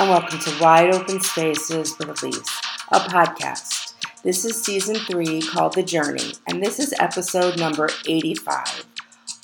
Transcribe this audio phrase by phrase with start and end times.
[0.00, 2.48] and welcome to Wide Open Spaces with Ilise,
[2.90, 3.92] a podcast.
[4.22, 8.86] This is season three called The Journey, and this is episode number 85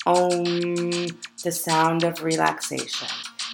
[0.07, 1.09] Om,
[1.45, 3.09] the sound of relaxation.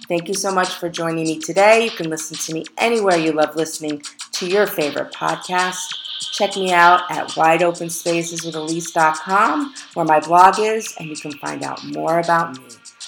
[0.07, 1.83] Thank you so much for joining me today.
[1.83, 4.01] You can listen to me anywhere you love listening
[4.31, 5.93] to your favorite podcast.
[6.31, 12.19] Check me out at wideopenspaceswithilise.com, where my blog is, and you can find out more
[12.19, 12.63] about me.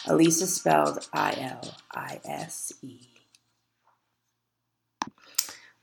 [0.06, 3.00] Ilise is spelled I L I S E.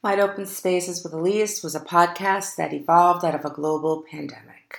[0.02, 4.78] Wide Open Spaces with Ilise was a podcast that evolved out of a global pandemic.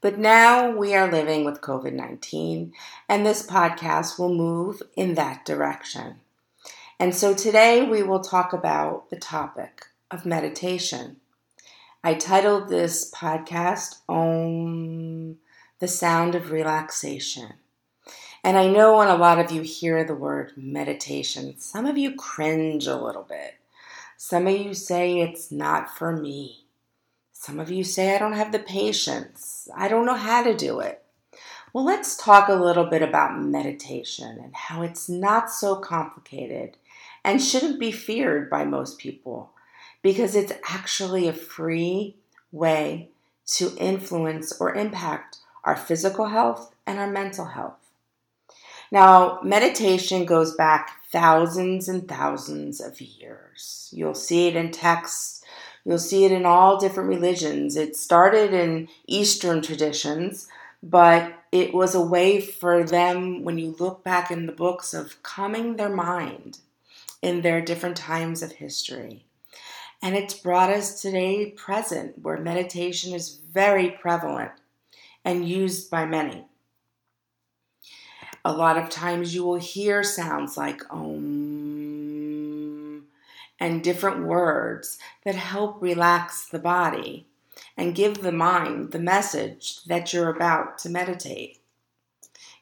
[0.00, 2.72] But now we are living with COVID 19,
[3.08, 6.20] and this podcast will move in that direction.
[7.00, 11.16] And so today we will talk about the topic of meditation.
[12.04, 15.38] I titled this podcast Om,
[15.80, 17.54] the Sound of Relaxation.
[18.44, 22.14] And I know when a lot of you hear the word meditation, some of you
[22.14, 23.59] cringe a little bit.
[24.22, 26.66] Some of you say it's not for me.
[27.32, 29.66] Some of you say I don't have the patience.
[29.74, 31.02] I don't know how to do it.
[31.72, 36.76] Well, let's talk a little bit about meditation and how it's not so complicated
[37.24, 39.52] and shouldn't be feared by most people
[40.02, 42.14] because it's actually a free
[42.52, 43.08] way
[43.54, 47.79] to influence or impact our physical health and our mental health.
[48.90, 53.88] Now, meditation goes back thousands and thousands of years.
[53.92, 55.44] You'll see it in texts,
[55.84, 57.76] you'll see it in all different religions.
[57.76, 60.48] It started in Eastern traditions,
[60.82, 65.22] but it was a way for them, when you look back in the books, of
[65.22, 66.58] calming their mind
[67.22, 69.24] in their different times of history.
[70.02, 74.52] And it's brought us today present, where meditation is very prevalent
[75.24, 76.46] and used by many.
[78.44, 81.90] A lot of times you will hear sounds like om
[83.58, 87.26] and different words that help relax the body
[87.76, 91.58] and give the mind the message that you're about to meditate.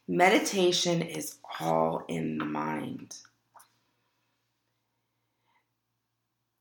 [0.08, 3.19] Meditation is all in the mind.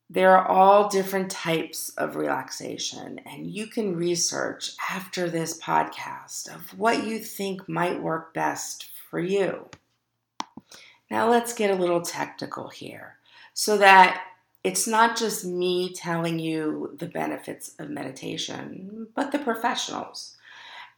[0.09, 6.77] There are all different types of relaxation, and you can research after this podcast of
[6.77, 9.69] what you think might work best for you.
[11.09, 13.17] Now, let's get a little technical here
[13.53, 14.23] so that
[14.63, 20.35] it's not just me telling you the benefits of meditation, but the professionals.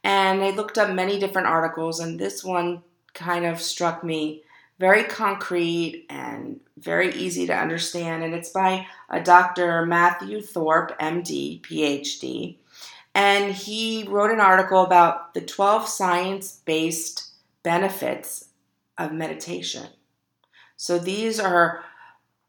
[0.02, 2.82] And I looked up many different articles, and this one
[3.14, 4.42] kind of struck me
[4.78, 8.24] very concrete and very easy to understand.
[8.24, 9.84] And it's by a Dr.
[9.84, 12.56] Matthew Thorpe, MD, PhD.
[13.14, 17.29] And he wrote an article about the 12 science based
[17.62, 18.46] benefits
[18.98, 19.86] of meditation.
[20.76, 21.84] So these are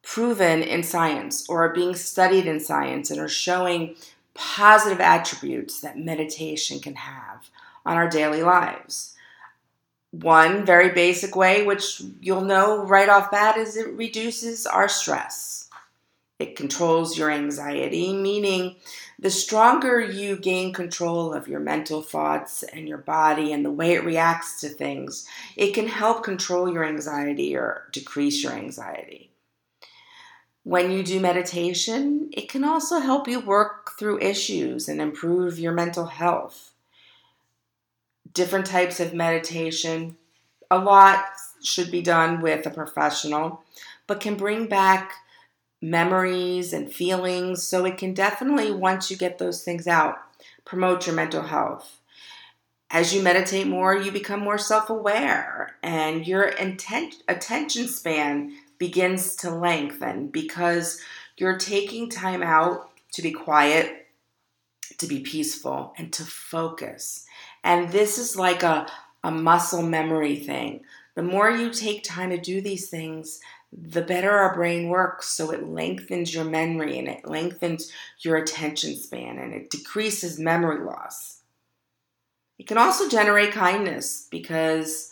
[0.04, 3.96] proven in science or are being studied in science and are showing
[4.34, 7.50] positive attributes that meditation can have
[7.86, 9.16] on our daily lives.
[10.12, 15.70] One very basic way, which you'll know right off bat, is it reduces our stress.
[16.40, 18.76] It controls your anxiety, meaning
[19.22, 23.94] the stronger you gain control of your mental thoughts and your body and the way
[23.94, 29.30] it reacts to things, it can help control your anxiety or decrease your anxiety.
[30.64, 35.72] When you do meditation, it can also help you work through issues and improve your
[35.72, 36.72] mental health.
[38.34, 40.18] Different types of meditation,
[40.72, 41.26] a lot
[41.64, 43.64] should be done with a professional,
[44.08, 45.14] but can bring back
[45.82, 47.64] memories and feelings.
[47.64, 50.20] So it can definitely, once you get those things out,
[50.64, 52.00] promote your mental health.
[52.90, 59.36] As you meditate more, you become more self aware and your intent, attention span begins
[59.38, 61.00] to lengthen because
[61.38, 64.08] you're taking time out to be quiet,
[64.98, 67.26] to be peaceful, and to focus.
[67.64, 68.88] And this is like a,
[69.24, 70.82] a muscle memory thing.
[71.16, 73.40] The more you take time to do these things,
[73.72, 75.30] the better our brain works.
[75.30, 80.84] So it lengthens your memory and it lengthens your attention span and it decreases memory
[80.84, 81.42] loss.
[82.60, 85.10] It can also generate kindness because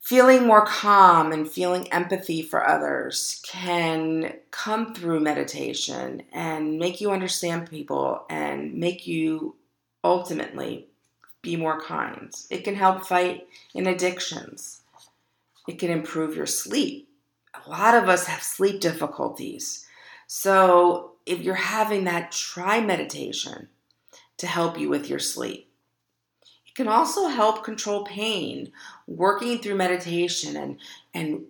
[0.00, 7.12] feeling more calm and feeling empathy for others can come through meditation and make you
[7.12, 9.54] understand people and make you
[10.02, 10.88] ultimately
[11.42, 12.34] be more kind.
[12.50, 14.80] It can help fight in addictions.
[15.68, 17.09] It can improve your sleep
[17.54, 19.86] a lot of us have sleep difficulties.
[20.26, 23.68] So, if you're having that, try meditation
[24.38, 25.68] to help you with your sleep.
[26.66, 28.72] It can also help control pain,
[29.06, 30.78] working through meditation and,
[31.12, 31.44] and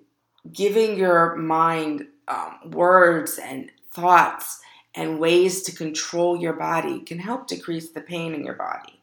[0.50, 4.60] giving your mind um, words and thoughts
[4.94, 9.00] and ways to control your body can help decrease the pain in your body.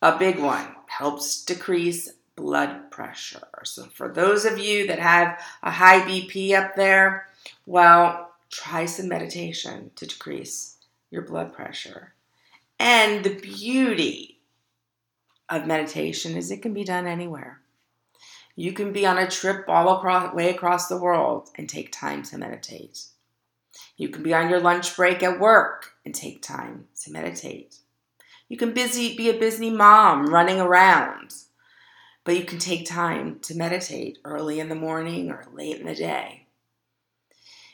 [0.00, 3.48] A big one helps decrease blood pressure.
[3.64, 7.26] So, for those of you that have a high BP up there,
[7.66, 10.76] well, try some meditation to decrease
[11.10, 12.14] your blood pressure.
[12.78, 14.38] And the beauty
[15.48, 17.60] of meditation is it can be done anywhere.
[18.54, 22.22] You can be on a trip all across way across the world and take time
[22.24, 23.06] to meditate.
[23.96, 27.78] You can be on your lunch break at work and take time to meditate.
[28.48, 31.34] You can busy be a busy mom running around,
[32.28, 35.94] but you can take time to meditate early in the morning or late in the
[35.94, 36.44] day.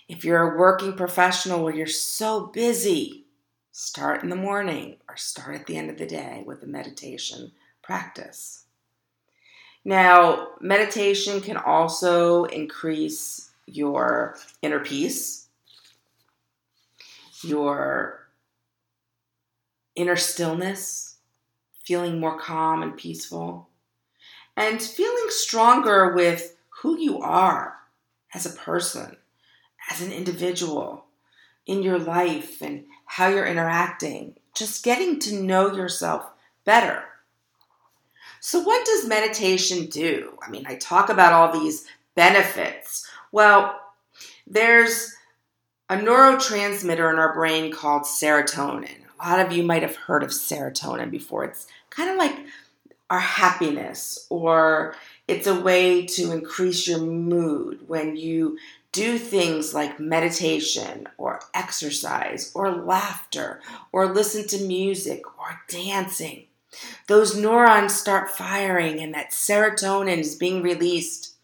[0.08, 3.24] If you're a working professional where you're so busy,
[3.72, 7.50] start in the morning or start at the end of the day with a meditation
[7.82, 8.66] practice.
[9.84, 15.48] Now, meditation can also increase your inner peace,
[17.42, 18.28] your
[19.96, 21.16] inner stillness,
[21.82, 23.68] feeling more calm and peaceful,
[24.56, 27.76] and feeling stronger with who you are
[28.34, 29.16] as a person,
[29.90, 31.06] as an individual
[31.66, 36.30] in your life and how you're interacting, just getting to know yourself
[36.64, 37.04] better.
[38.40, 40.38] So, what does meditation do?
[40.42, 43.08] I mean, I talk about all these benefits.
[43.32, 43.80] Well,
[44.46, 45.14] there's
[45.88, 48.98] a neurotransmitter in our brain called serotonin.
[49.18, 51.44] A lot of you might have heard of serotonin before.
[51.44, 52.36] It's kind of like
[53.10, 54.94] our happiness, or
[55.28, 58.58] it's a way to increase your mood when you
[58.92, 63.60] do things like meditation or exercise or laughter
[63.92, 66.46] or listen to music or dancing
[67.06, 71.34] those neurons start firing and that serotonin is being released.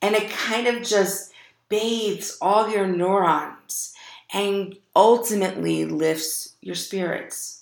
[0.00, 1.32] And it kind of just
[1.68, 3.94] bathes all your neurons
[4.32, 7.57] and ultimately lifts your spirits,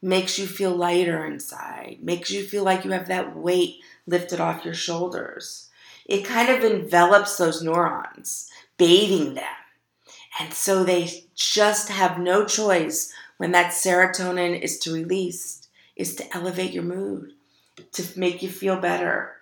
[0.00, 4.64] makes you feel lighter inside, makes you feel like you have that weight lifted off
[4.64, 5.68] your shoulders.
[6.06, 9.44] It kind of envelops those neurons, bathing them.
[10.40, 16.36] And so they just have no choice when that serotonin is to release is to
[16.36, 17.32] elevate your mood,
[17.92, 19.34] to make you feel better.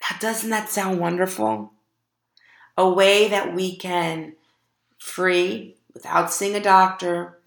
[0.00, 1.72] Now, doesn't that sound wonderful?
[2.76, 4.34] A way that we can
[4.98, 7.37] free without seeing a doctor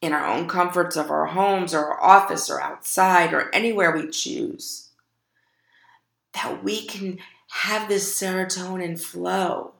[0.00, 4.08] in our own comforts of our homes or our office or outside or anywhere we
[4.08, 4.88] choose.
[6.34, 9.74] That we can have this serotonin flow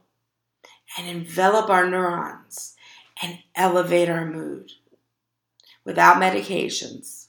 [0.96, 2.74] and envelop our neurons
[3.22, 4.72] and elevate our mood
[5.84, 7.26] without medications,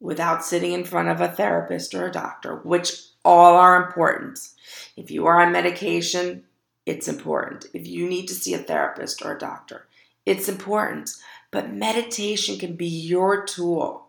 [0.00, 4.48] without sitting in front of a therapist or a doctor, which all are important.
[4.96, 6.44] If you are on medication,
[6.86, 7.66] it's important.
[7.72, 9.86] If you need to see a therapist or a doctor,
[10.26, 11.10] it's important.
[11.52, 14.08] But meditation can be your tool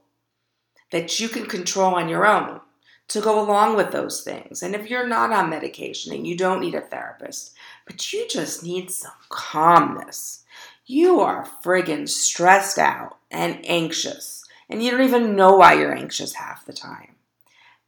[0.92, 2.62] that you can control on your own
[3.10, 4.64] to go along with those things.
[4.64, 7.54] And if you're not on medication and you don't need a therapist,
[7.86, 10.46] but you just need some calmness,
[10.86, 16.36] you are friggin' stressed out and anxious, and you don't even know why you're anxious
[16.36, 17.16] half the time.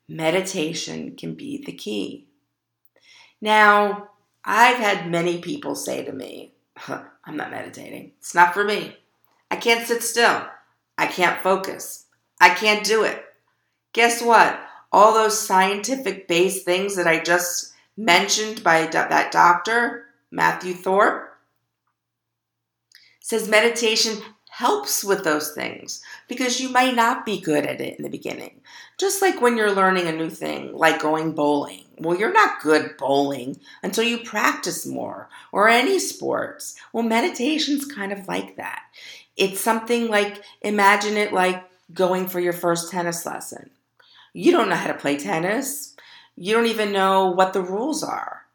[0.07, 2.27] Meditation can be the key.
[3.41, 4.09] Now,
[4.43, 6.53] I've had many people say to me,
[6.87, 8.11] I'm not meditating.
[8.19, 8.97] It's not for me.
[9.49, 10.45] I can't sit still.
[10.97, 12.05] I can't focus.
[12.39, 13.23] I can't do it.
[13.93, 14.59] Guess what?
[14.91, 21.31] All those scientific based things that I just mentioned by that doctor, Matthew Thorpe,
[23.21, 28.03] says meditation helps with those things because you might not be good at it in
[28.03, 28.61] the beginning.
[28.97, 31.83] Just like when you're learning a new thing, like going bowling.
[31.97, 36.75] Well, you're not good bowling until you practice more or any sports.
[36.93, 38.83] Well, meditation's kind of like that.
[39.37, 41.63] It's something like imagine it like
[41.93, 43.69] going for your first tennis lesson.
[44.33, 45.95] You don't know how to play tennis.
[46.35, 48.45] You don't even know what the rules are.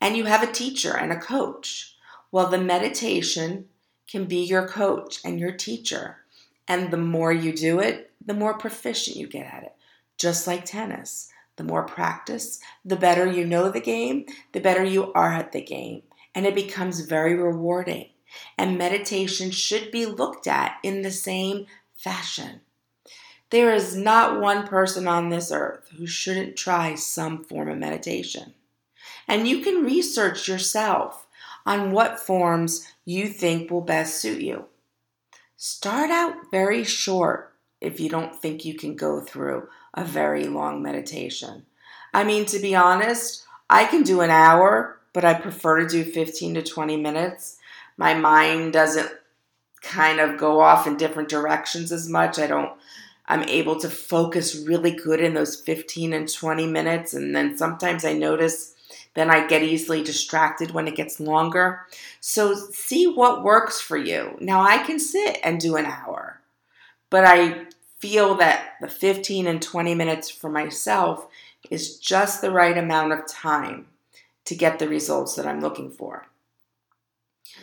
[0.00, 1.94] And you have a teacher and a coach.
[2.32, 3.66] Well, the meditation
[4.08, 6.18] can be your coach and your teacher.
[6.68, 9.74] And the more you do it, the more proficient you get at it.
[10.18, 11.30] Just like tennis.
[11.56, 15.60] The more practice, the better you know the game, the better you are at the
[15.60, 16.02] game.
[16.34, 18.08] And it becomes very rewarding.
[18.56, 22.60] And meditation should be looked at in the same fashion.
[23.50, 28.54] There is not one person on this earth who shouldn't try some form of meditation.
[29.26, 31.26] And you can research yourself
[31.66, 34.66] on what forms you think will best suit you.
[35.56, 40.82] Start out very short if you don't think you can go through a very long
[40.82, 41.66] meditation.
[42.14, 46.04] I mean, to be honest, I can do an hour, but I prefer to do
[46.04, 47.58] 15 to 20 minutes.
[48.00, 49.12] My mind doesn't
[49.82, 52.38] kind of go off in different directions as much.
[52.38, 52.72] I don't
[53.26, 58.06] I'm able to focus really good in those 15 and 20 minutes and then sometimes
[58.06, 58.74] I notice
[59.12, 61.86] then I get easily distracted when it gets longer.
[62.20, 64.34] So see what works for you.
[64.40, 66.40] Now I can sit and do an hour,
[67.10, 67.66] but I
[67.98, 71.26] feel that the 15 and 20 minutes for myself
[71.68, 73.88] is just the right amount of time
[74.46, 76.29] to get the results that I'm looking for.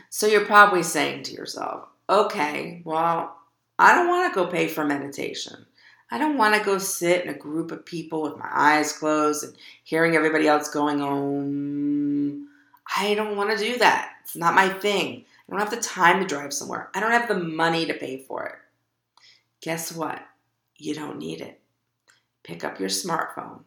[0.10, 3.38] So you're probably saying to yourself, okay, well,
[3.80, 5.66] I don't want to go pay for meditation.
[6.10, 9.44] I don't want to go sit in a group of people with my eyes closed
[9.44, 12.48] and hearing everybody else going on.
[12.96, 14.14] I don't want to do that.
[14.24, 15.26] It's not my thing.
[15.48, 16.90] I don't have the time to drive somewhere.
[16.96, 18.56] I don't have the money to pay for it.
[19.62, 20.26] Guess what?
[20.78, 21.60] You don't need it.
[22.44, 23.62] Pick up your smartphone.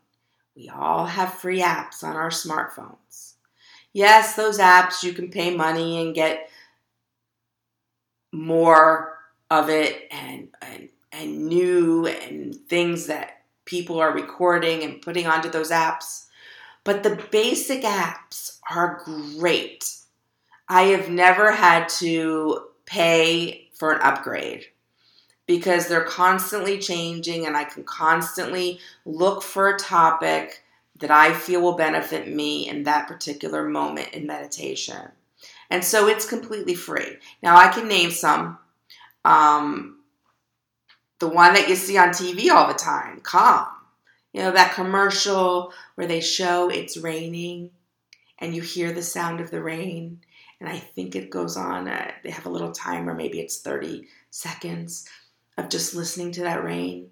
[0.57, 3.35] We all have free apps on our smartphones.
[3.93, 6.49] Yes, those apps you can pay money and get
[8.33, 9.19] more
[9.51, 15.51] of it and, and and new and things that people are recording and putting onto
[15.51, 16.27] those apps.
[16.85, 19.93] But the basic apps are great.
[20.69, 24.67] I have never had to pay for an upgrade
[25.47, 30.63] because they're constantly changing and I can constantly look for a topic
[31.01, 35.11] that I feel will benefit me in that particular moment in meditation.
[35.71, 37.17] And so it's completely free.
[37.43, 38.59] Now I can name some.
[39.25, 40.01] Um,
[41.19, 43.67] the one that you see on TV all the time, Calm.
[44.33, 47.71] You know, that commercial where they show it's raining
[48.39, 50.21] and you hear the sound of the rain.
[50.61, 54.07] And I think it goes on, uh, they have a little timer, maybe it's 30
[54.31, 55.09] seconds
[55.57, 57.11] of just listening to that rain.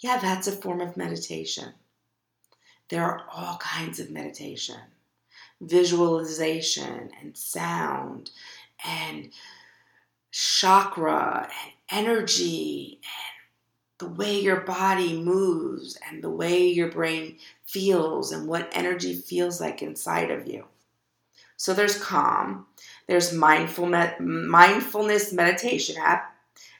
[0.00, 1.72] Yeah, that's a form of meditation.
[2.90, 4.76] There are all kinds of meditation
[5.62, 8.30] visualization and sound
[8.86, 9.30] and
[10.30, 18.32] chakra and energy and the way your body moves and the way your brain feels
[18.32, 20.64] and what energy feels like inside of you.
[21.56, 22.66] So there's calm,
[23.06, 23.86] there's mindful
[24.18, 26.34] mindfulness meditation app,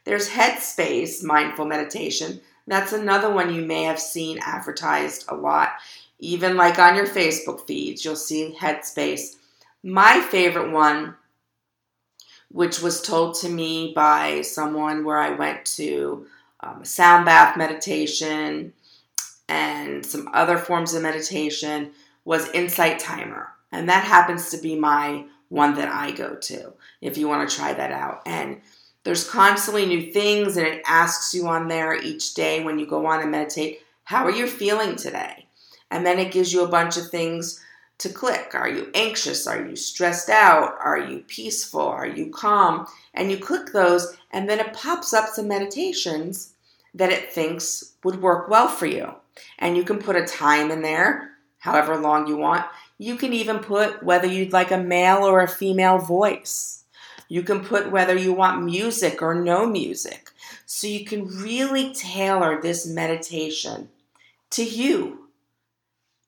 [0.04, 2.40] there's Headspace mindful meditation.
[2.66, 5.72] That's another one you may have seen advertised a lot.
[6.20, 9.36] Even like on your Facebook feeds, you'll see Headspace.
[9.82, 11.16] My favorite one
[12.52, 16.26] which was told to me by someone where I went to
[16.60, 18.72] um, sound bath meditation
[19.48, 21.92] and some other forms of meditation
[22.24, 23.50] was Insight Timer.
[23.72, 27.56] And that happens to be my one that I go to if you want to
[27.56, 28.22] try that out.
[28.26, 28.60] And
[29.04, 33.06] there's constantly new things, and it asks you on there each day when you go
[33.06, 35.46] on and meditate, how are you feeling today?
[35.90, 37.60] And then it gives you a bunch of things
[37.98, 38.54] to click.
[38.54, 39.46] Are you anxious?
[39.46, 40.76] Are you stressed out?
[40.82, 41.82] Are you peaceful?
[41.82, 42.86] Are you calm?
[43.12, 46.54] And you click those, and then it pops up some meditations
[46.94, 49.14] that it thinks would work well for you.
[49.58, 52.64] And you can put a time in there, however long you want.
[52.98, 56.84] You can even put whether you'd like a male or a female voice.
[57.28, 60.30] You can put whether you want music or no music.
[60.66, 63.88] So you can really tailor this meditation
[64.50, 65.19] to you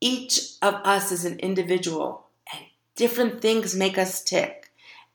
[0.02, 2.64] each of us is an individual, and
[2.96, 4.72] different things make us tick,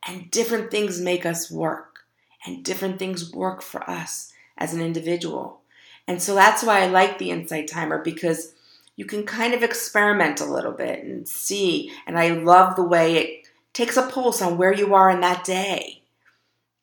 [0.07, 2.05] and different things make us work,
[2.45, 5.59] and different things work for us as an individual.
[6.07, 8.53] And so that's why I like the Insight Timer because
[8.95, 11.91] you can kind of experiment a little bit and see.
[12.07, 15.43] And I love the way it takes a pulse on where you are in that
[15.43, 16.01] day.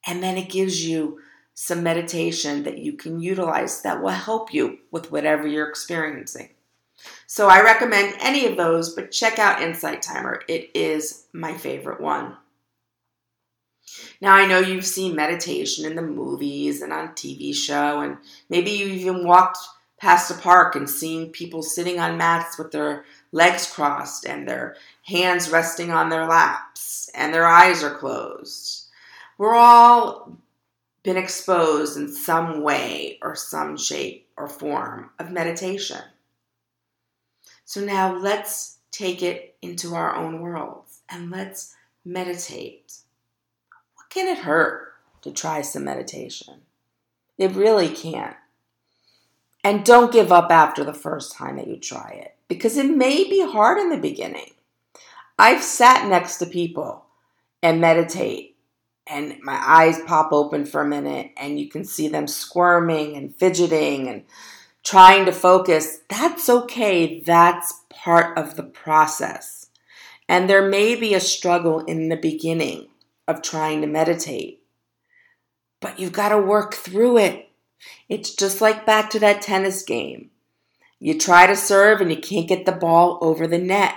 [0.06, 1.20] And then it gives you
[1.54, 6.50] some meditation that you can utilize that will help you with whatever you're experiencing.
[7.34, 10.42] So I recommend any of those, but check out Insight Timer.
[10.46, 12.36] It is my favorite one.
[14.20, 18.70] Now I know you've seen meditation in the movies and on TV show, and maybe
[18.70, 19.58] you even walked
[19.98, 24.76] past a park and seen people sitting on mats with their legs crossed and their
[25.02, 28.86] hands resting on their laps and their eyes are closed.
[29.38, 30.38] We're all
[31.02, 35.98] been exposed in some way or some shape or form of meditation.
[37.64, 42.98] So now let's take it into our own worlds and let's meditate.
[43.94, 46.62] What can it hurt to try some meditation?
[47.38, 48.36] It really can't.
[49.64, 53.24] And don't give up after the first time that you try it because it may
[53.24, 54.50] be hard in the beginning.
[55.38, 57.06] I've sat next to people
[57.62, 58.56] and meditate,
[59.06, 63.34] and my eyes pop open for a minute, and you can see them squirming and
[63.34, 64.24] fidgeting and
[64.84, 67.20] trying to focus, that's okay.
[67.20, 69.70] That's part of the process.
[70.28, 72.88] And there may be a struggle in the beginning
[73.26, 74.62] of trying to meditate,
[75.80, 77.48] but you've got to work through it.
[78.08, 80.30] It's just like back to that tennis game.
[80.98, 83.94] You try to serve and you can't get the ball over the net.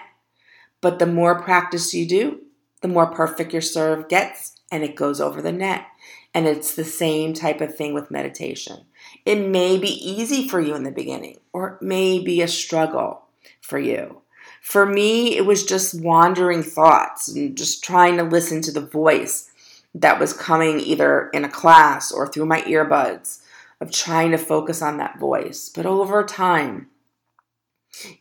[0.82, 2.42] But the more practice you do,
[2.82, 5.86] the more perfect your serve gets and it goes over the net.
[6.34, 8.86] And it's the same type of thing with meditation.
[9.28, 13.24] It may be easy for you in the beginning, or it may be a struggle
[13.60, 14.22] for you.
[14.62, 19.52] For me, it was just wandering thoughts and just trying to listen to the voice
[19.94, 23.42] that was coming either in a class or through my earbuds,
[23.82, 25.68] of trying to focus on that voice.
[25.76, 26.88] But over time,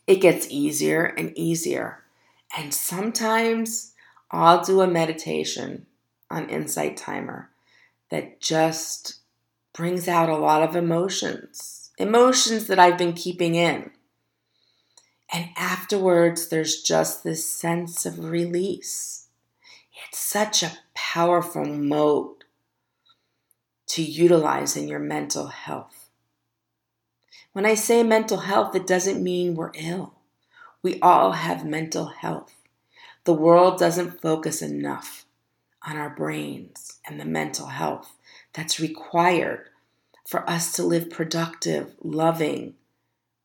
[0.08, 2.02] it gets easier and easier.
[2.58, 3.92] And sometimes
[4.32, 5.86] I'll do a meditation
[6.32, 7.50] on Insight Timer
[8.10, 9.20] that just
[9.76, 13.90] brings out a lot of emotions, emotions that I've been keeping in.
[15.30, 19.28] And afterwards, there's just this sense of release.
[20.08, 22.44] It's such a powerful mode
[23.88, 26.08] to utilize in your mental health.
[27.52, 30.14] When I say mental health, it doesn't mean we're ill.
[30.82, 32.54] We all have mental health.
[33.24, 35.25] The world doesn't focus enough
[35.86, 38.12] on our brains and the mental health
[38.52, 39.68] that's required
[40.26, 42.74] for us to live productive, loving,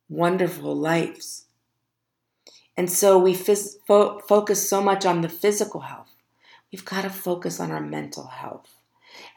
[0.09, 1.45] wonderful lives.
[2.75, 6.15] And so we phys- fo- focus so much on the physical health.
[6.71, 8.75] We've got to focus on our mental health.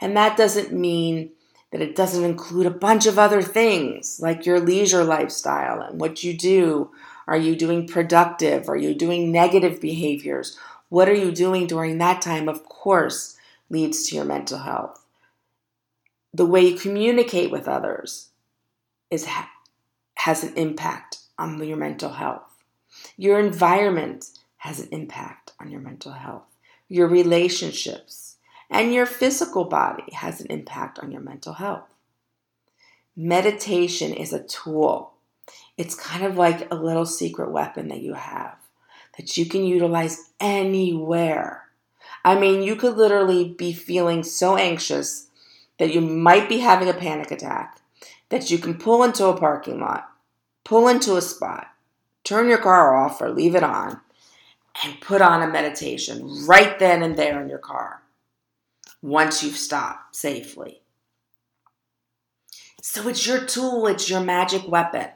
[0.00, 1.30] And that doesn't mean
[1.72, 6.22] that it doesn't include a bunch of other things like your leisure lifestyle and what
[6.22, 6.90] you do.
[7.26, 8.68] Are you doing productive?
[8.68, 10.56] Are you doing negative behaviors?
[10.94, 12.48] What are you doing during that time?
[12.48, 13.36] Of course,
[13.68, 15.04] leads to your mental health.
[16.32, 18.28] The way you communicate with others
[19.10, 19.26] is
[20.18, 22.44] has an impact on your mental health.
[23.16, 26.46] Your environment has an impact on your mental health.
[26.88, 28.36] Your relationships
[28.70, 31.92] and your physical body has an impact on your mental health.
[33.16, 35.14] Meditation is a tool.
[35.76, 38.63] It's kind of like a little secret weapon that you have
[39.16, 41.64] that you can utilize anywhere.
[42.24, 45.28] I mean, you could literally be feeling so anxious
[45.78, 47.80] that you might be having a panic attack
[48.28, 50.08] that you can pull into a parking lot,
[50.64, 51.68] pull into a spot,
[52.24, 54.00] turn your car off or leave it on,
[54.82, 58.02] and put on a meditation right then and there in your car
[59.02, 60.80] once you've stopped safely.
[62.82, 65.08] So it's your tool, it's your magic weapon.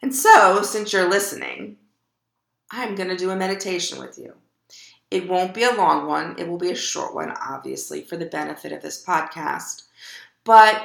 [0.00, 1.78] And so, since you're listening,
[2.76, 4.34] I'm going to do a meditation with you.
[5.08, 8.26] It won't be a long one, it will be a short one, obviously, for the
[8.26, 9.84] benefit of this podcast.
[10.42, 10.82] But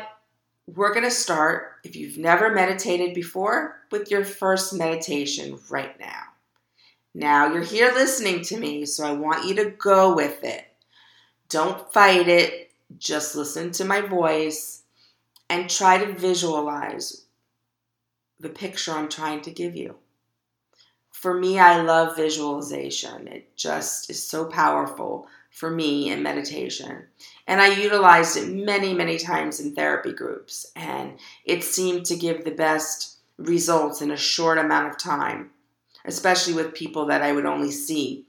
[0.68, 6.26] we're going to start, if you've never meditated before, with your first meditation right now.
[7.16, 10.66] Now, you're here listening to me, so I want you to go with it.
[11.50, 14.84] Don't fight it, just listen to my voice
[15.50, 17.26] and try to visualize
[18.40, 19.96] the picture I'm trying to give you
[21.20, 23.28] for me, I love visualization.
[23.28, 27.08] It just is so powerful for me in meditation.
[27.46, 32.46] And I utilized it many, many times in therapy groups, and it seemed to give
[32.46, 35.50] the best results in a short amount of time,
[36.06, 38.26] especially with people that I would only see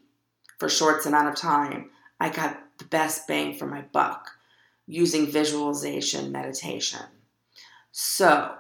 [0.59, 1.91] for short amount of time.
[2.19, 4.31] I got the best bang for my buck
[4.89, 7.07] using visualization meditation.
[7.93, 8.57] So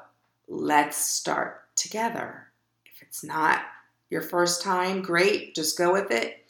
[0.46, 2.52] let's start together.
[2.86, 3.62] If it's not
[4.10, 6.44] your first time, great, just go with it.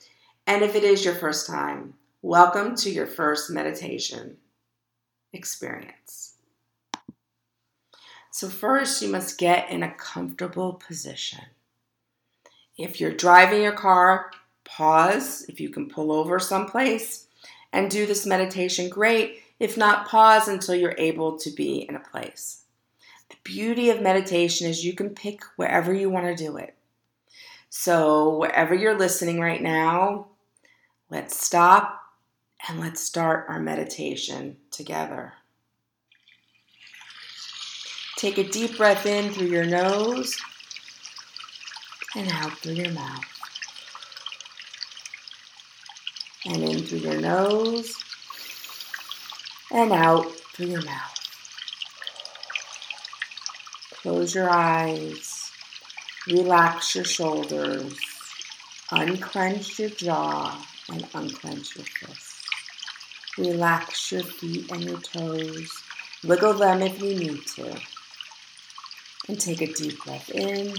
[0.47, 4.39] And if it is your first time, welcome to your first meditation
[5.33, 6.35] experience.
[8.33, 11.41] So, first, you must get in a comfortable position.
[12.79, 14.31] If you're driving your car,
[14.65, 15.45] pause.
[15.49, 17.27] If you can pull over someplace
[17.73, 19.43] and do this meditation, great.
[19.59, 22.65] If not, pause until you're able to be in a place.
[23.29, 26.75] The beauty of meditation is you can pick wherever you want to do it.
[27.73, 30.27] So, wherever you're listening right now,
[31.09, 32.03] let's stop
[32.69, 35.35] and let's start our meditation together.
[38.17, 40.37] Take a deep breath in through your nose
[42.17, 43.25] and out through your mouth.
[46.45, 47.95] And in through your nose
[49.71, 51.17] and out through your mouth.
[53.93, 55.30] Close your eyes
[56.31, 57.99] Relax your shoulders,
[58.93, 62.45] unclench your jaw, and unclench your fists.
[63.37, 65.83] Relax your feet and your toes.
[66.23, 67.81] Wiggle them if you need to.
[69.29, 70.73] And take a deep breath in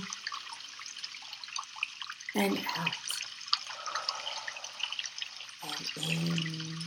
[2.35, 2.93] and out.
[5.63, 6.77] And in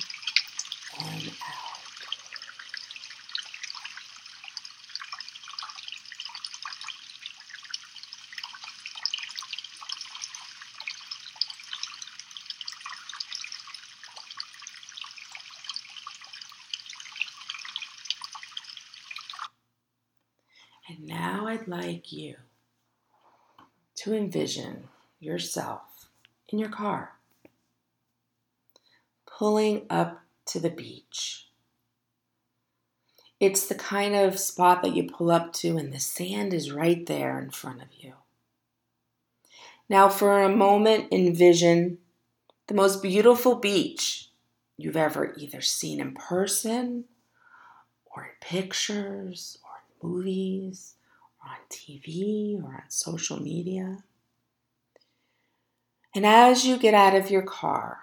[1.01, 1.65] and out.
[20.87, 22.37] And now I'd like you
[23.97, 24.89] to envision
[25.21, 26.09] yourself
[26.49, 27.13] in your car
[29.27, 31.49] pulling up to the beach.
[33.41, 37.05] It's the kind of spot that you pull up to, and the sand is right
[37.07, 38.15] there in front of you.
[39.89, 41.99] Now, for a moment, envision
[42.69, 44.31] the most beautiful beach
[44.77, 47.05] you've ever either seen in person
[48.07, 50.95] or in pictures or in movies
[51.45, 53.99] on TV or on social media.
[56.15, 57.99] And as you get out of your car,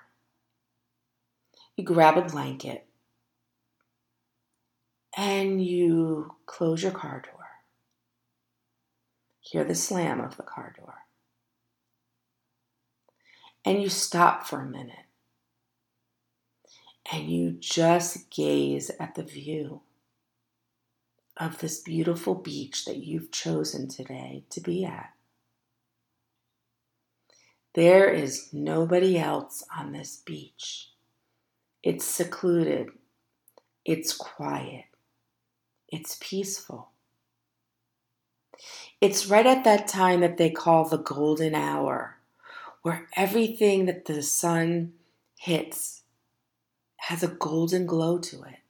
[1.76, 2.86] you grab a blanket
[5.18, 7.48] and you close your car door.
[9.40, 10.96] Hear the slam of the car door.
[13.64, 15.06] And you stop for a minute
[17.12, 19.82] and you just gaze at the view
[21.42, 25.10] of this beautiful beach that you've chosen today to be at.
[27.74, 30.92] There is nobody else on this beach.
[31.82, 32.90] It's secluded,
[33.84, 34.86] it's quiet,
[35.90, 36.92] it's peaceful.
[39.00, 42.18] It's right at that time that they call the golden hour,
[42.84, 44.94] where everything that the sun
[45.40, 46.04] hits
[46.98, 48.61] has a golden glow to it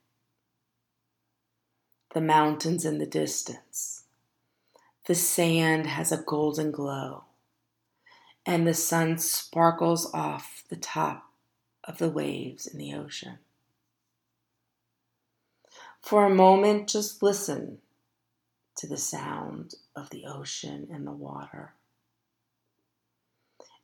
[2.13, 4.03] the mountains in the distance.
[5.05, 7.25] The sand has a golden glow,
[8.45, 11.31] and the sun sparkles off the top
[11.83, 13.39] of the waves in the ocean.
[16.01, 17.79] For a moment, just listen
[18.77, 21.73] to the sound of the ocean and the water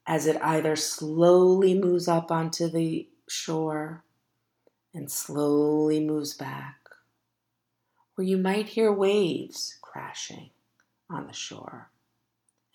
[0.08, 4.04] as it either slowly moves up onto the shore
[4.94, 6.77] and slowly moves back
[8.18, 10.50] where you might hear waves crashing
[11.08, 11.92] on the shore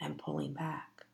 [0.01, 1.05] and pulling back.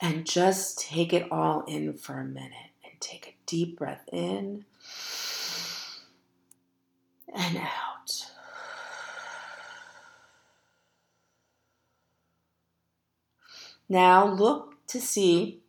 [0.00, 4.64] And just take it all in for a minute and take a deep breath in
[7.34, 8.30] and out.
[13.86, 15.60] Now look to see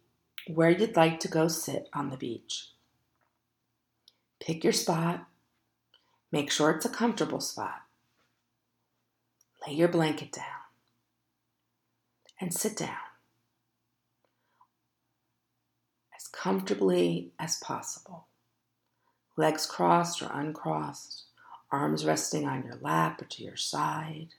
[0.47, 2.69] where you'd like to go sit on the beach.
[4.39, 5.27] Pick your spot
[6.35, 7.83] Make sure it's a comfortable spot.
[9.65, 10.65] Lay your blanket down
[12.41, 12.97] and sit down
[16.13, 18.27] as comfortably as possible.
[19.37, 21.23] Legs crossed or uncrossed,
[21.71, 24.33] arms resting on your lap or to your side.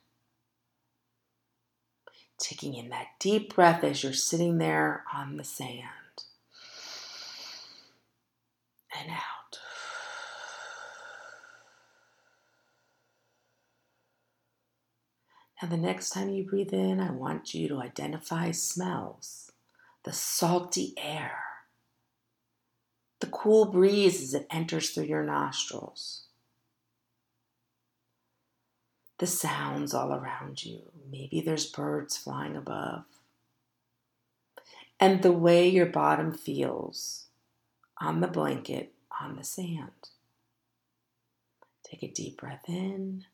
[2.39, 6.25] Taking in that deep breath as you're sitting there on the sand.
[9.01, 9.61] And out.
[15.61, 19.53] And the next time you breathe in, I want you to identify smells.
[20.05, 21.39] The salty air,
[23.21, 26.27] the cool breeze as it enters through your nostrils,
[29.19, 30.83] the sounds all around you.
[31.11, 33.05] Maybe there's birds flying above,
[35.01, 37.27] and the way your bottom feels
[37.99, 40.11] on the blanket on the sand.
[41.83, 43.25] Take a deep breath in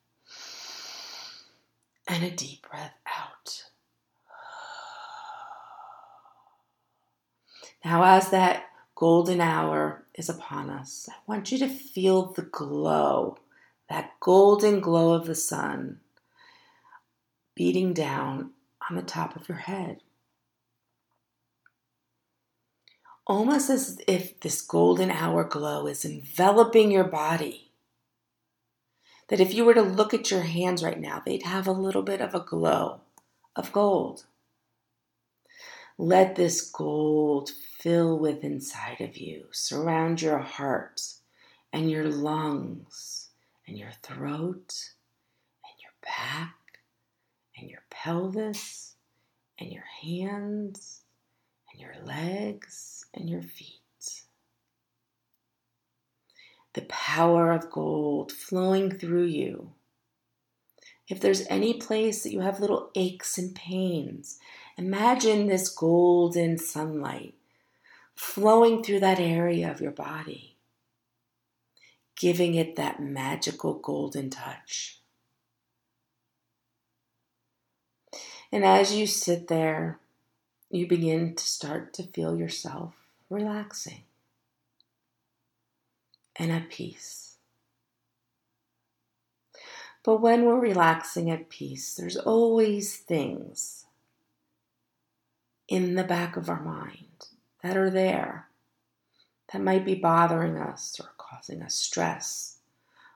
[2.08, 3.64] and a deep breath out.
[7.84, 13.38] Now, as that golden hour is upon us, I want you to feel the glow,
[13.88, 16.00] that golden glow of the sun
[17.54, 18.50] beating down
[18.88, 20.00] on the top of your head.
[23.26, 27.71] Almost as if this golden hour glow is enveloping your body
[29.32, 32.02] that if you were to look at your hands right now, they'd have a little
[32.02, 33.00] bit of a glow
[33.56, 34.26] of gold.
[35.96, 41.00] Let this gold fill with inside of you, surround your heart
[41.72, 43.30] and your lungs
[43.66, 44.90] and your throat
[45.64, 46.80] and your back
[47.56, 48.96] and your pelvis
[49.58, 51.04] and your hands
[51.72, 53.81] and your legs and your feet
[56.74, 59.72] the power of gold flowing through you
[61.08, 64.38] If there's any place that you have little aches and pains,
[64.78, 67.34] imagine this golden sunlight
[68.14, 70.56] flowing through that area of your body,
[72.16, 75.00] giving it that magical golden touch.
[78.50, 79.98] And as you sit there,
[80.70, 82.94] you begin to start to feel yourself
[83.28, 84.04] relaxing
[86.42, 87.36] and at peace.
[90.02, 93.86] But when we're relaxing at peace, there's always things
[95.68, 97.28] in the back of our mind
[97.62, 98.48] that are there
[99.52, 102.56] that might be bothering us or causing us stress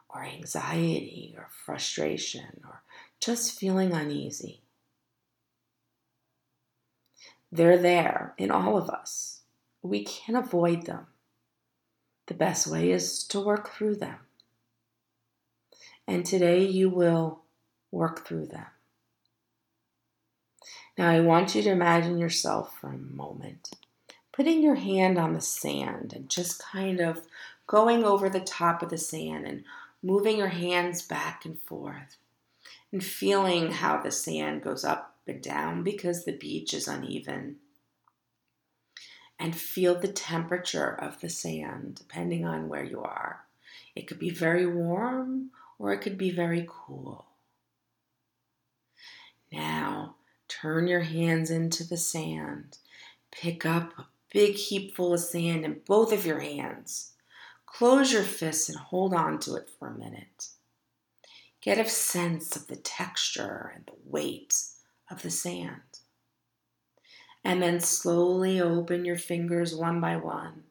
[0.09, 2.85] or anxiety or frustration or
[3.21, 4.63] just feeling uneasy.
[7.51, 9.41] They're there in all of us.
[9.83, 11.09] We can't avoid them.
[12.27, 14.19] The best way is to work through them.
[16.09, 17.43] And today you will
[17.91, 18.67] work through them.
[20.99, 23.71] Now, I want you to imagine yourself for a moment
[24.37, 27.23] putting your hand on the sand and just kind of
[27.67, 29.65] going over the top of the sand and
[30.03, 32.19] moving your hands back and forth
[32.93, 37.57] and feeling how the sand goes up and down because the beach is uneven.
[39.39, 43.45] And feel the temperature of the sand depending on where you are.
[43.95, 47.27] It could be very warm or it could be very cool.
[49.53, 50.17] Now,
[50.49, 52.79] turn your hands into the sand.
[53.31, 57.13] Pick up a big heap full of sand in both of your hands.
[57.67, 60.49] Close your fists and hold on to it for a minute.
[61.61, 64.57] Get a sense of the texture and the weight
[65.11, 65.83] of the sand.
[67.47, 70.65] And then slowly open your fingers one by one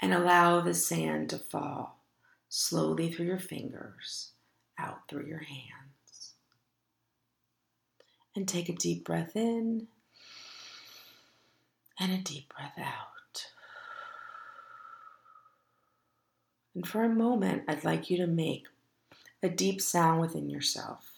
[0.00, 2.04] and allow the sand to fall
[2.50, 4.32] slowly through your fingers,
[4.78, 6.34] out through your hands.
[8.36, 9.86] And take a deep breath in
[11.98, 13.46] and a deep breath out.
[16.74, 18.66] And for a moment, I'd like you to make
[19.42, 21.12] a deep sound within yourself.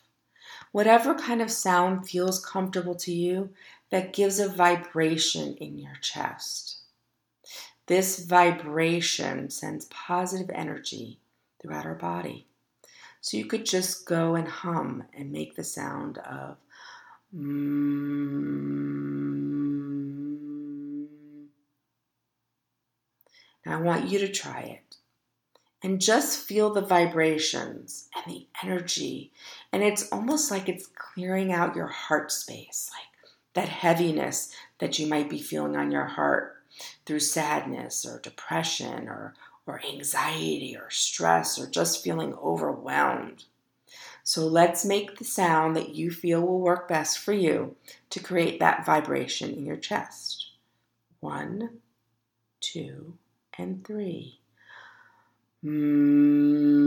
[0.71, 3.51] Whatever kind of sound feels comfortable to you,
[3.93, 6.79] that gives a vibration in your chest.
[7.87, 11.19] This vibration sends positive energy
[11.61, 12.47] throughout our body.
[13.21, 16.57] So you could just go and hum and make the sound of.
[17.37, 17.83] Mm,
[23.67, 24.97] Now I want you to try it.
[25.83, 29.33] And just feel the vibrations and the energy.
[29.71, 33.12] And it's almost like it's clearing out your heart space, like
[33.55, 36.57] that heaviness that you might be feeling on your heart
[37.05, 39.35] through sadness or depression or,
[39.67, 43.45] or anxiety or stress or just feeling overwhelmed.
[44.25, 47.77] So let's make the sound that you feel will work best for you
[48.11, 50.53] to create that vibration in your chest.
[51.21, 51.81] One,
[52.61, 53.19] two,
[53.59, 54.39] and three.
[55.65, 56.83] Mm.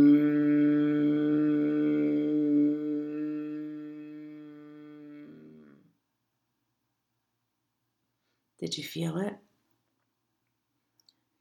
[8.65, 9.36] Did you feel it?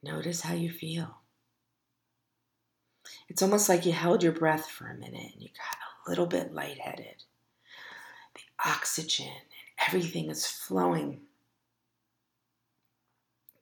[0.03, 1.23] Notice how you feel.
[3.31, 6.27] It's almost like you held your breath for a minute and you got a little
[6.27, 7.25] bit lightheaded.
[8.35, 11.23] The oxygen and everything is flowing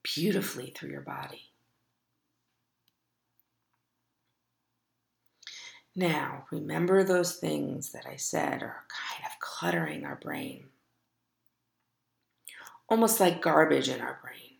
[0.02, 1.52] beautifully through your body.
[5.94, 10.64] Now, remember those things that I said are kind of cluttering our brain,
[12.92, 14.58] almost like garbage in our brain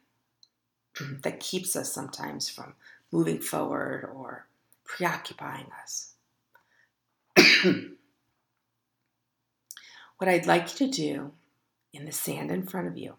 [1.22, 2.72] that keeps us sometimes from
[3.10, 4.46] moving forward or
[4.84, 6.14] preoccupying us.
[10.16, 11.32] what I'd like you to do
[11.92, 13.16] in the sand in front of you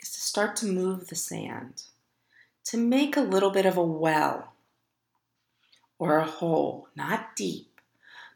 [0.00, 1.82] is to start to move the sand
[2.64, 4.54] to make a little bit of a well
[5.98, 7.82] or a hole, not deep,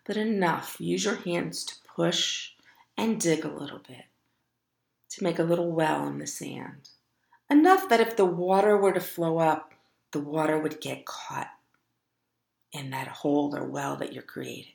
[0.05, 0.77] but enough.
[0.79, 2.54] Use your hands to push
[2.97, 4.05] and dig a little bit
[5.11, 6.89] to make a little well in the sand.
[7.51, 9.75] Enough that if the water were to flow up,
[10.13, 11.51] the water would get caught
[12.73, 14.73] in that hole or well that you're creating.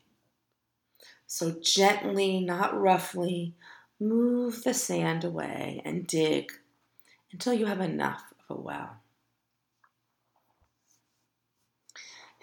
[1.28, 3.54] So gently, not roughly,
[4.00, 6.52] move the sand away and dig
[7.32, 8.98] until you have enough of a well.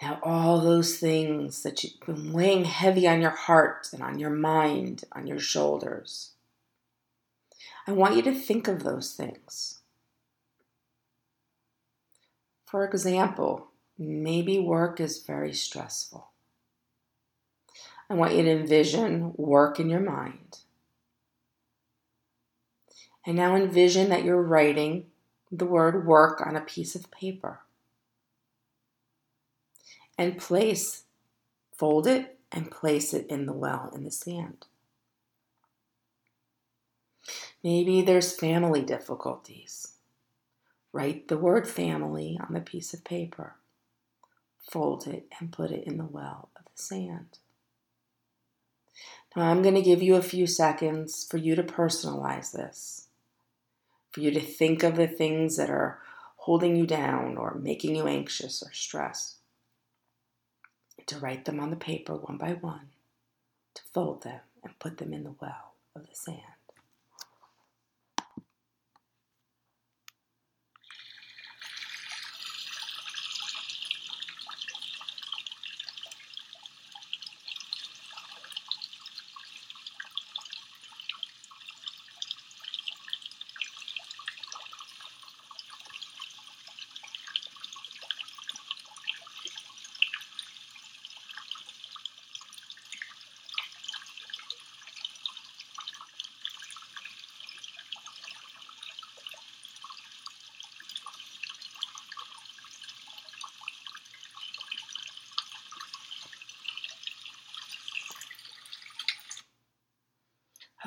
[0.01, 4.29] Now, all those things that you've been weighing heavy on your heart and on your
[4.29, 6.33] mind, on your shoulders,
[7.87, 9.79] I want you to think of those things.
[12.65, 16.29] For example, maybe work is very stressful.
[18.09, 20.59] I want you to envision work in your mind.
[23.25, 25.07] And now envision that you're writing
[25.51, 27.61] the word work on a piece of paper.
[30.17, 31.03] And place,
[31.77, 34.65] fold it, and place it in the well in the sand.
[37.63, 39.93] Maybe there's family difficulties.
[40.93, 43.55] Write the word family on the piece of paper.
[44.71, 47.39] Fold it and put it in the well of the sand.
[49.35, 53.07] Now, I'm going to give you a few seconds for you to personalize this,
[54.11, 55.99] for you to think of the things that are
[56.37, 59.36] holding you down or making you anxious or stressed,
[61.07, 62.89] to write them on the paper one by one,
[63.75, 66.56] to fold them and put them in the well of the sand.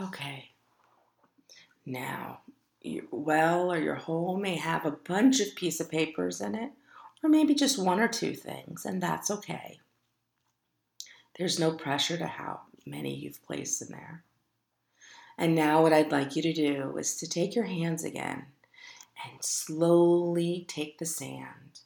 [0.01, 0.51] Okay.
[1.85, 2.41] Now,
[2.81, 6.71] your well or your hole may have a bunch of piece of papers in it,
[7.23, 9.81] or maybe just one or two things, and that's okay.
[11.39, 14.25] There's no pressure to how many you've placed in there.
[15.37, 18.47] And now, what I'd like you to do is to take your hands again
[19.25, 21.81] and slowly take the sand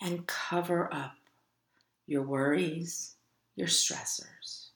[0.00, 1.14] and cover up
[2.06, 3.14] your worries,
[3.56, 4.68] your stressors,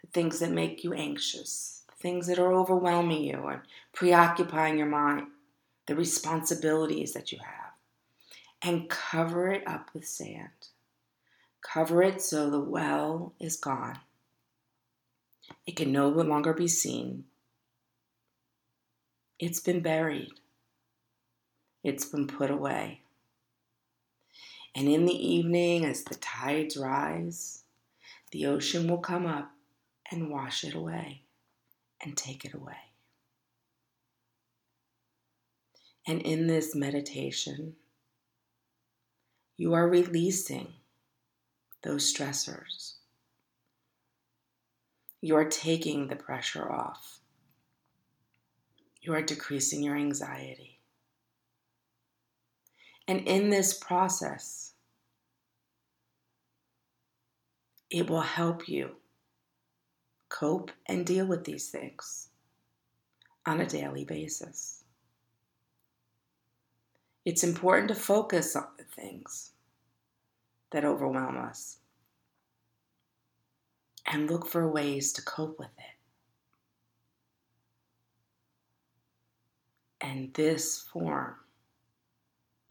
[0.00, 3.62] the things that make you anxious, things that are overwhelming you and
[3.94, 5.26] preoccupying your mind,
[5.86, 7.72] the responsibilities that you have,
[8.60, 10.68] and cover it up with sand.
[11.62, 14.00] Cover it so the well is gone.
[15.66, 17.24] It can no longer be seen.
[19.38, 20.32] It's been buried.
[21.82, 23.00] It's been put away.
[24.74, 27.62] And in the evening, as the tides rise,
[28.30, 29.52] the ocean will come up
[30.12, 31.23] and wash it away
[32.04, 32.76] and take it away.
[36.06, 37.74] And in this meditation,
[39.56, 40.74] you are releasing
[41.82, 42.94] those stressors.
[45.22, 47.20] You are taking the pressure off.
[49.00, 50.80] You are decreasing your anxiety.
[53.08, 54.72] And in this process,
[57.90, 58.96] it will help you
[60.34, 62.28] cope and deal with these things
[63.46, 64.82] on a daily basis.
[67.24, 69.52] It's important to focus on the things
[70.72, 71.78] that overwhelm us
[74.06, 75.94] and look for ways to cope with it.
[80.04, 81.36] And this form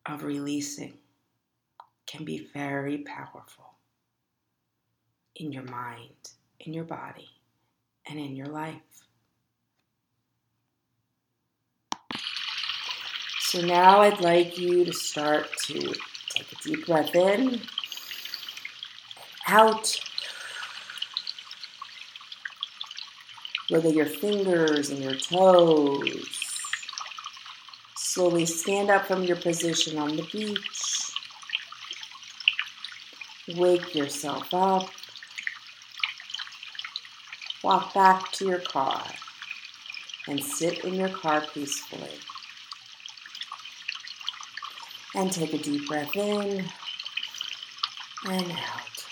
[0.06, 0.98] of releasing
[2.08, 3.76] can be very powerful
[5.38, 7.33] in your mind, in your body
[8.08, 8.76] and in your life.
[13.40, 15.80] So now I'd like you to start to
[16.30, 17.62] take a deep breath in,
[19.48, 20.00] out.
[23.70, 26.40] Wiggle your fingers and your toes.
[27.96, 31.12] Slowly stand up from your position on the beach.
[33.56, 34.90] Wake yourself up.
[37.64, 39.02] Walk back to your car
[40.28, 42.20] and sit in your car peacefully.
[45.16, 46.66] And take a deep breath in
[48.28, 49.06] and out.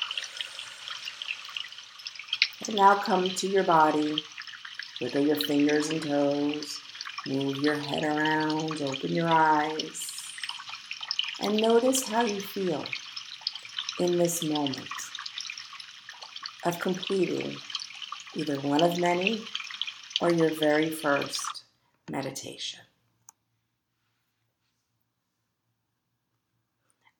[2.68, 4.22] And now come to your body.
[4.99, 6.82] Wiggle your fingers and toes.
[7.26, 8.82] Move your head around.
[8.82, 10.12] Open your eyes.
[11.39, 12.84] And notice how you feel
[13.97, 14.89] in this moment
[16.66, 17.56] of completing
[18.36, 19.41] either one of many
[20.21, 21.63] or your very first
[22.09, 22.79] meditation.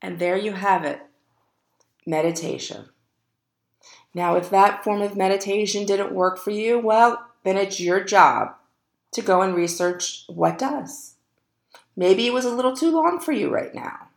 [0.02, 1.02] And there you have it
[2.06, 2.86] meditation.
[4.14, 8.56] Now, if that form of meditation didn't work for you, well, then it's your job
[9.12, 11.16] to go and research what does.
[11.96, 14.10] Maybe it was a little too long for you right now.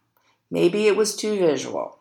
[0.51, 1.99] Maybe it was too visual.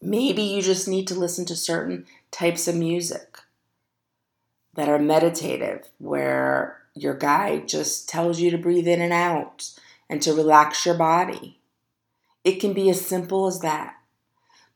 [0.00, 3.38] Maybe you just need to listen to certain types of music
[4.74, 9.70] that are meditative, where your guide just tells you to breathe in and out
[10.08, 11.60] and to relax your body.
[12.44, 13.94] It can be as simple as that.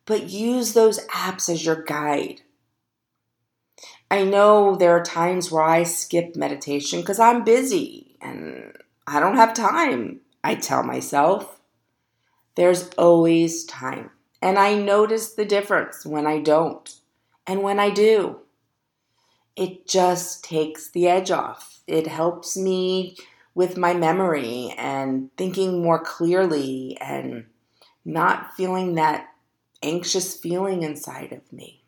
[0.05, 2.43] But use those apps as your guide.
[4.11, 8.73] I know there are times where I skip meditation because I'm busy and
[9.07, 11.61] I don't have time, I tell myself.
[12.57, 14.11] There's always time.
[14.43, 16.93] And I notice the difference when I don't
[17.47, 18.41] and when I do.
[19.57, 21.81] It just takes the edge off.
[21.87, 23.17] It helps me
[23.55, 27.47] with my memory and thinking more clearly and
[28.05, 29.29] not feeling that
[29.83, 31.85] anxious feeling inside of me.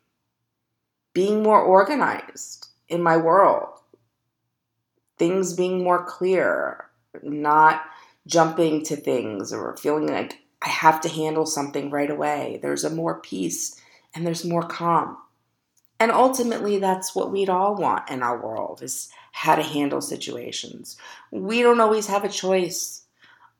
[1.13, 3.79] Being more organized in my world.
[5.17, 6.85] Things being more clear,
[7.23, 7.83] not
[8.27, 12.59] jumping to things or feeling like I have to handle something right away.
[12.61, 13.79] There's a more peace
[14.13, 15.17] and there's more calm.
[15.99, 20.97] And ultimately that's what we'd all want in our world is how to handle situations.
[21.31, 23.03] We don't always have a choice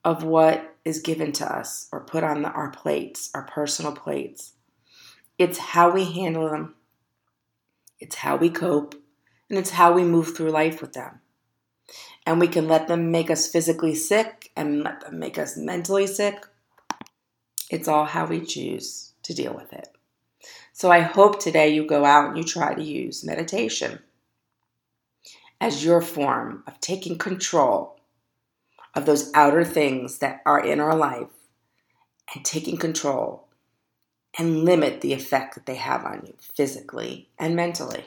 [0.03, 4.53] of what is given to us or put on the, our plates, our personal plates.
[5.37, 6.75] It's how we handle them.
[7.99, 8.95] It's how we cope
[9.49, 11.21] and it's how we move through life with them.
[12.25, 16.07] And we can let them make us physically sick and let them make us mentally
[16.07, 16.45] sick
[17.69, 19.94] it's all how we choose to deal with it.
[20.77, 23.99] So I hope today you go out and you try to use meditation
[25.61, 27.97] as your form of taking control
[28.93, 31.29] of those outer things that are in our life
[32.35, 33.47] and taking control
[34.37, 38.03] and limit the effect that they have on you physically and mentally.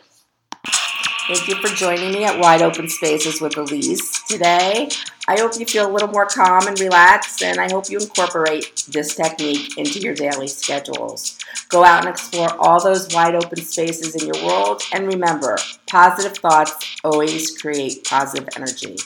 [1.27, 4.91] Thank you for joining me at Wide Open Spaces with Ilise today.
[5.27, 8.85] I hope you feel a little more calm and relaxed, and I hope you incorporate
[8.89, 11.39] this technique into your daily schedules.
[11.69, 16.39] Go out and explore all those wide open spaces in your world, and remember, positive
[16.39, 18.97] thoughts always create positive energy.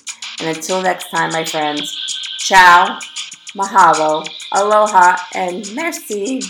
[0.40, 1.90] And until next time, my friends,
[2.38, 2.98] ciao,
[3.56, 6.40] mahalo, aloha, and merci.